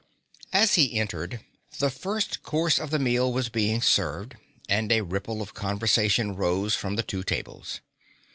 As 0.51 0.73
he 0.73 0.97
entered, 0.99 1.41
the 1.77 1.91
first 1.91 2.41
course 2.41 2.79
of 2.79 2.89
the 2.89 2.97
meal 2.97 3.31
was 3.31 3.49
being 3.49 3.83
served, 3.83 4.35
and 4.67 4.91
a 4.91 5.01
ripple 5.03 5.43
of 5.43 5.53
conversation 5.53 6.35
rose 6.35 6.73
from 6.73 6.95
the 6.95 7.03
two 7.03 7.21
tables. 7.21 7.81